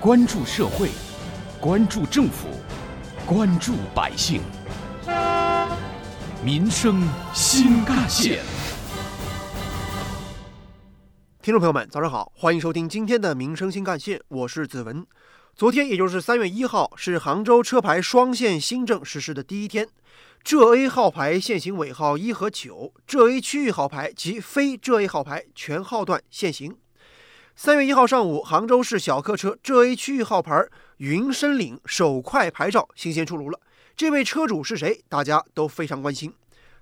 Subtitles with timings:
[0.00, 0.90] 关注社会，
[1.60, 2.46] 关注政府，
[3.26, 4.40] 关注百姓，
[6.40, 7.02] 民生
[7.34, 8.38] 新干线。
[11.42, 15.04] 听众朋友们，早上好，欢迎收听今天的《民生新干线》，我是子文。
[15.56, 19.88] 昨天，也就是三月一号，是杭州车牌双线新政实施的第一天。
[20.44, 26.76] 浙 A 号牌限行尾号一和九，浙 A 区域号牌及非浙 A 号牌全号段限行。
[27.60, 30.64] 三月一号上午，杭州市小客车浙 A 区域号牌
[30.98, 33.58] 云深岭首块牌照新鲜出炉了。
[33.96, 35.02] 这位车主是谁？
[35.08, 36.32] 大家都非常关心。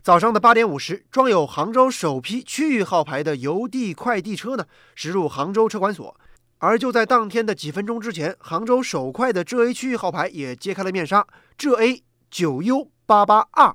[0.02, 6.14] 早上的八点五十，装有杭州首批区域号牌的邮递快递车呢驶入杭州车管所。
[6.58, 13.74] 而就在当天的几分钟之前，杭州首块的浙 A 区域号牌也揭开了面纱，浙 A 九 U 八八二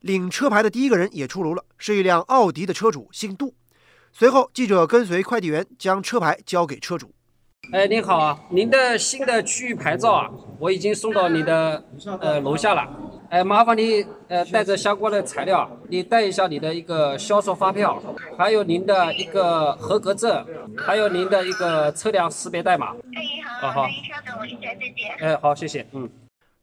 [0.00, 3.54] 领车牌的第一个人也出炉了，是一辆奥迪的车主，姓杜。
[4.14, 7.10] 随后，记者跟随快递员将车牌交给车主。
[7.72, 11.82] 哎，您好啊，您的新的区域牌照啊，我已经送到你的
[12.20, 12.86] 呃楼下了。
[13.30, 18.02] 哎，麻烦你呃带着相关的材料，你带一下你的一个销售发票，
[18.36, 20.44] 还有您的一个合格证，
[20.76, 22.88] 还有您的一个车辆识别代码。
[22.88, 23.22] 哎，
[23.62, 25.16] 好，好，你稍等我一下，再见。
[25.20, 26.08] 哎，好，谢谢，嗯。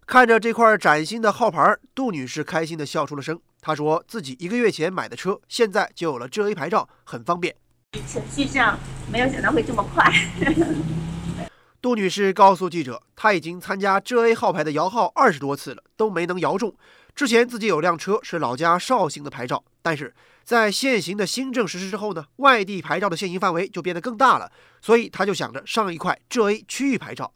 [0.06, 3.40] 看着这块崭新的号牌，杜女士开心地笑出了声。
[3.62, 7.56] 她说自己一个月前买的车，现在就有了浙 A 牌照，很方便。
[8.08, 8.78] 程序上
[9.12, 10.12] 没有想到会这么快。
[11.82, 16.76] 杜女士告诉记者，她已经参加浙 A 号牌的摇号二十多次了，都没能摇中。
[17.16, 27.34] 之前自己有辆车是老家绍兴的牌照，但是在现行的新政实施之后呢，外地牌照的限行范围就变得更大了，所以她就想着上一块浙 A 区域牌照。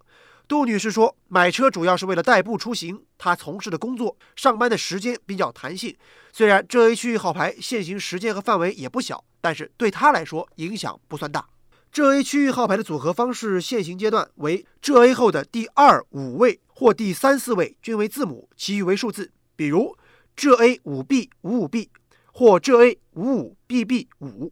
[0.47, 5.95] 杜女士说：“买车主要是为了代步出行，她从事的工作上班的时间比较弹性。
[6.31, 11.47] 虽然浙 A 区域号牌限行时间和范围也不小，但是对她来说影响不算大。
[11.91, 19.31] 浙 A 区域号牌的组合方式，限行阶段为浙 A 后的第二五位或第三四位均为字母，其余为数字。
[19.56, 19.95] 比如
[20.35, 21.89] 浙 A 五 B 五五 B
[22.34, 24.51] 或浙 A 五五 BB 五。”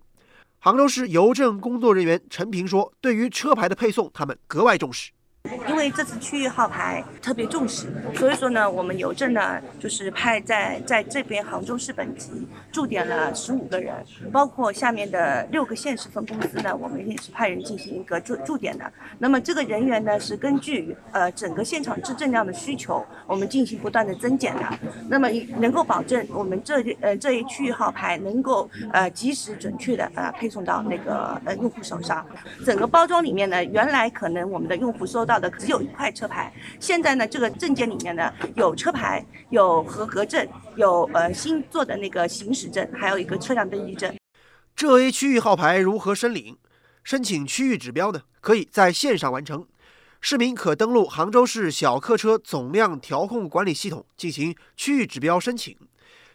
[0.63, 5.11] 杭州市邮政工作人员陈平说：“对于车牌的配送，他们格外重视。”
[5.67, 13.93] 因为这次区域号牌特别重视，所以说呢，我们邮政呢就是派在在这边杭州市本级驻点了十五个人，
[14.31, 18.91] 包括下面的六个县市分公司呢，我们也是派人进行一个驻驻点的。
[19.17, 24.63] 那么这个人员呢是根据呃整个现场质证量的需求，我们进行不断的增减的。
[25.09, 25.27] 那么
[25.57, 32.25] 能够保证我们这呃这一区域号牌能够呃及时准确的呃配送到那个呃用户手上。
[32.63, 35.40] 整个包装里面呢，原来可能我们的用户收到。
[35.41, 44.15] 的只有一块车牌，现在呢，这个证件里面呢有车牌，有合格证，有呃新做的那个行驶证，还有一个车辆登记证。
[44.75, 46.57] 浙 A 区域号牌如何申领？
[47.03, 48.21] 申请区域指标呢？
[48.39, 49.67] 可以在线上完成。
[50.21, 55.75] 市民可登录杭州市小客车总量调控管理系统进行区域指标申请。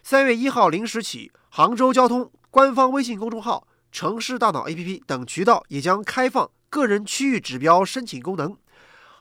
[0.03, 8.57] 三月一号零时起，杭州交通官方微信公众号、城市大脑 APP 等渠道也将开放个人区域指标申请功能。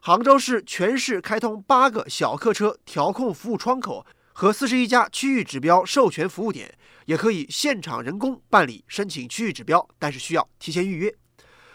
[0.00, 6.72] 杭州市全市开通八个小客车调控服务窗口和四十一家区域指标授权服务点，
[7.06, 11.12] 也可以现场人工办理申请区域指标，但是需要提前预约。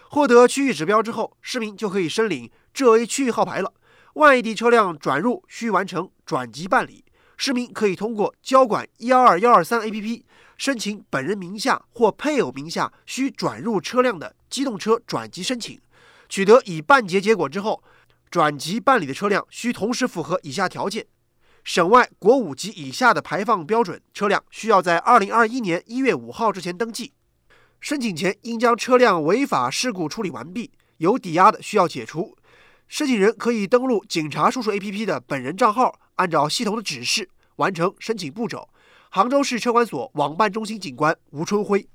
[0.10, 3.74] 获得区域指标之后，市民就可以申领浙 A 区域号牌了。
[4.14, 7.04] 外地车辆转入需完成转籍办理，
[7.36, 10.24] 市民可以通过交管幺二幺二三 APP
[10.58, 15.78] 申请本人名下或配偶名下需转入车辆的机动车转籍申请。
[16.30, 17.84] 取得已办结结果之后。
[18.32, 21.06] 转籍办理的车辆需同时符合以下条件：
[21.66, 27.12] 省外国五级以下的排放标准车辆需要在二零二一年一月五号之前登记。
[27.82, 32.38] 申请前应将车辆违法事故处理完毕，有抵押的需要解除。
[32.88, 37.28] 申请人可以登录警察叔叔 APP 的本人账号，按照系统的指示
[37.58, 38.70] 完成申请步骤。
[39.10, 41.86] 杭州市车管所网办中心警官吴春辉。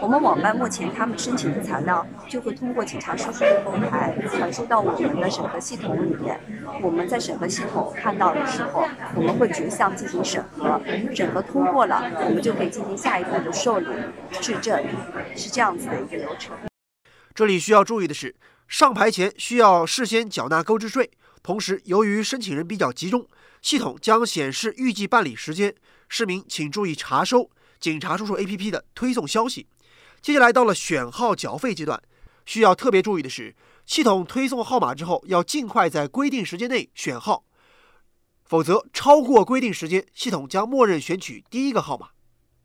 [0.00, 4.16] 我们网办目前他们申请的材料就会通过警察叔叔的后台
[4.48, 6.40] 传输到我们的审核系统里面。
[6.82, 10.80] 我们在审核系统看到的时候，我们会逐项进行审核，
[11.14, 13.86] 审核通过了，我们就可以进行下一步的受理、
[14.40, 14.82] 质证，
[15.36, 16.56] 是这样子的一个流程。
[17.34, 18.34] 这里需要注意的是，
[18.66, 21.10] 上牌前需要事先缴纳购置税，
[21.42, 23.26] 同时由于申请人比较集中，
[23.60, 25.74] 系统将显示预计办理时间，
[26.08, 27.50] 市民请注意查收。
[27.78, 29.66] 警察叔叔 APP 的推送消息。
[30.22, 32.00] 接下来到了选号缴费阶段，
[32.46, 33.54] 需要特别注意的是，
[33.88, 37.42] 系统推送号码之后，要尽快在规定时间内选号，
[38.44, 42.08] 否则超过规定时间，系统将默认选取第一个号码。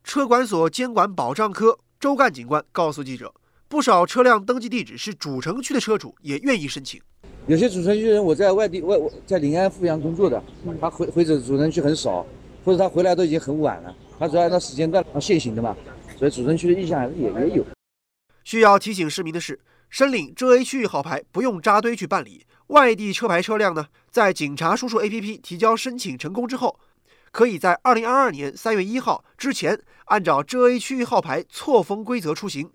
[0.04, 3.34] 车管所监管保障科周干警官告诉记者，
[3.70, 7.02] 不少车辆登记地址是主城区的车主也愿意申请。
[7.48, 10.44] 有些主城区人我在外地外我在临安阜阳工作的，
[10.82, 12.26] 他回回走主城区很少，
[12.66, 15.74] 或者他回来都已经很晚了，他主要按照时间段限行的嘛，
[16.20, 17.66] 所以主城区的意向还是也也有。
[18.44, 19.58] 需要提醒市民的是，
[19.94, 22.48] 申领浙 A 区域号牌不用扎堆去办理。
[22.70, 26.80] 外地车牌车辆呢，在警察叔叔 APP 提交申请成功之后，
[27.32, 32.72] 可以在二零二二年三月一号之前，按照浙 A 区域号牌错峰规则出行。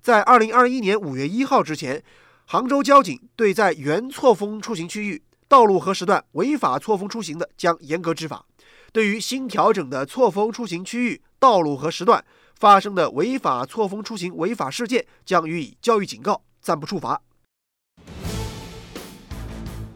[0.00, 2.00] 在二零二一年五月一号之前，
[2.46, 8.46] 杭州交警对在原错峰出行区域道路和时段违法错峰出行的，将严格执法；
[8.92, 12.24] 对于新调整的错峰出行区域道路和时段
[12.54, 17.20] 发生的违法错峰出行违法事件，将予以教育警告，暂不处罚。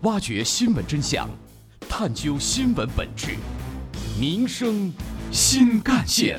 [0.03, 1.29] 挖掘新闻真相，
[1.89, 3.37] 探究新闻本质，
[4.21, 4.93] 民生
[5.33, 6.39] 新干线。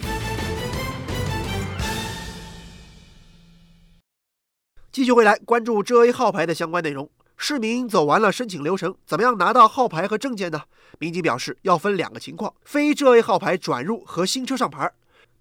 [4.91, 7.09] 继续回来关注浙 A 号牌的相关内容。
[7.35, 10.63] 市民走完了申请流程，怎么样拿到号牌和证件呢？
[10.97, 14.91] 民警表示，要分两个情况：非浙 A 号牌转入和新车上牌。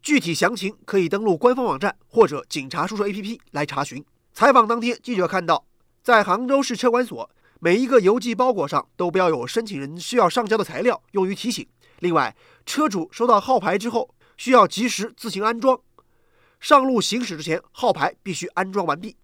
[0.03, 4.05] 具体详情可以登录官方网站或者警察叔叔 APP 来查询。
[4.37, 5.65] 采访当天，记者看到，
[6.03, 7.31] 在杭州市车管所。
[7.59, 11.67] 每一个邮寄包裹上都标有申请人需要上交的材料，用于提醒。
[12.01, 12.37] 另外，
[12.67, 15.81] 车主收到号牌之后，需要及时自行安装。
[16.61, 19.17] 上路行驶之前，号牌必须安装完毕。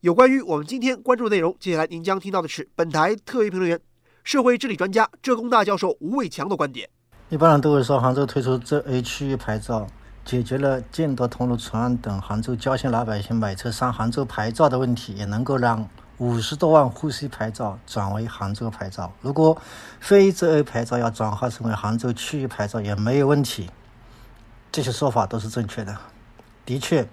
[0.00, 3.80] 有关于我们今天关注的内容，接下来您将听到的是本台特约评论员、
[4.22, 6.86] 社会治理专家浙工大教授吴伟强的观点。
[7.30, 9.86] 一般人都会说，杭州推出浙 A 区牌照，
[10.28, 15.88] 解决了建德通路存案等杭州郊县老百姓买车上杭州牌照的问题，也能够让。
[16.18, 19.56] 五十多万沪 C 牌照转为杭州牌照，如果
[20.00, 23.70] 非浙 A 牌照要转化成为杭州区域牌照也没有问题。
[24.72, 25.96] 这些说法都是正确的，
[26.66, 27.08] 的确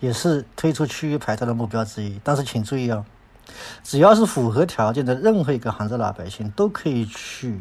[0.00, 2.20] 也是推出区域牌照的目标之一。
[2.22, 3.06] 但是请注意哦，
[3.82, 7.58] 只要是符合条件的任何一个杭州老百姓都可以去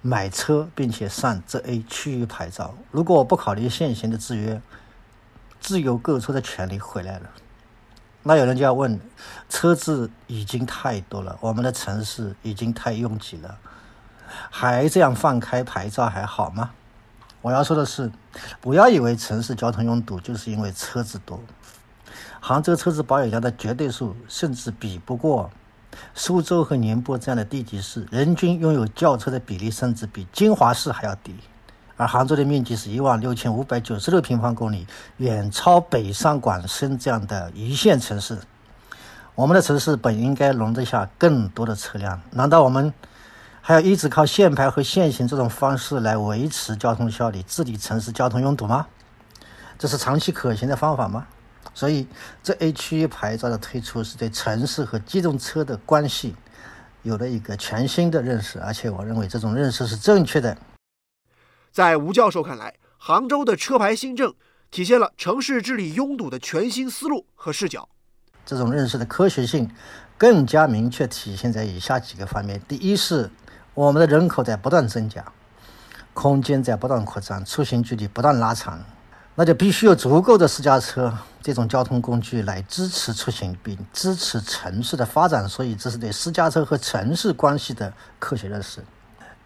[0.00, 2.74] 买车，并且上浙 A 区域牌照。
[2.90, 4.60] 如果我不考虑现行的制约，
[5.60, 7.30] 自由购车的权利回来了。
[8.22, 9.00] 那有人就要问：
[9.48, 13.58] 车子已经太多了，我们的城市已经太拥挤了，
[14.50, 16.70] 还这样放开牌照还好吗？
[17.40, 18.10] 我要说的是，
[18.60, 21.40] 不要以为城市交通拥堵就是因为车子多。
[22.40, 25.50] 杭州车子保有量的绝对数甚至比不过
[26.14, 31.34] 苏州和宁波这样的地级市，人均拥有轿车的比例甚至比金华市还要低。
[31.96, 34.86] 而杭州的面积是一万六千五百九十六平方公里，
[35.18, 38.38] 远超北上广深这样的一线城市。
[39.34, 42.92] 我们的城市本应该容得下更多的车辆，难道我们
[43.60, 48.86] 还要一直靠限牌和限行这种方式来维持交通效率、治理城市交通拥堵吗？
[49.78, 51.26] 这是长期可行的方法吗？
[51.74, 52.06] 所以，
[52.42, 56.34] 这 A 区域牌照的推出是对城市和机动车的关系
[57.02, 60.56] 有了一个全新的认识，而且我认为这种认识是正确的。
[61.70, 64.34] 在吴教授看来，杭州的车牌新政
[64.70, 67.88] 体现了城市治理拥堵的全新思路和视角。
[68.44, 69.70] 这种认识的科学性
[70.18, 73.30] 更加明确体现在以下几个方面：第一是
[73.72, 75.24] 我们的人口在不断增加，
[76.12, 78.84] 空间在不断扩张，出行距离不断拉长，
[79.34, 85.48] 那就必须有足够的私家车这种交通工具来支持出行并支持城市的发展。
[85.48, 88.84] 所以，这是对私家车和城市关系的科学认识。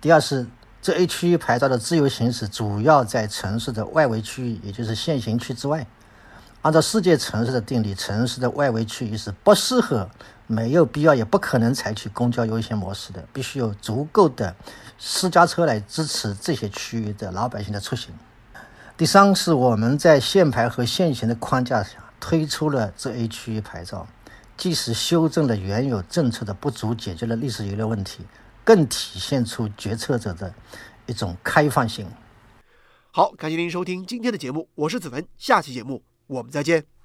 [0.00, 0.46] 第二是。
[0.82, 5.84] 这 A 区域牌照的自由行驶主要在城市的外围区域，也就是限行区之外。
[6.62, 10.08] 按照世界城市的定理，城市的外围区域是不适合、
[10.46, 14.54] 没有必要也不可能采取公交优先模式的，必须有足够的
[14.96, 18.14] 私家车来支持这些区域的老百姓的出行。
[18.96, 24.06] 第三是我们在限牌和限行的框架下推出了这 A 区域牌照，
[24.56, 28.24] 既是修正了原有政策的不足，解决了历史遗留问题。
[28.64, 30.52] 更体现出决策者的
[31.04, 32.04] 一种开放性。
[33.12, 36.95] 好，感谢您收听今天的节目，我是子文，下期节目我们再见。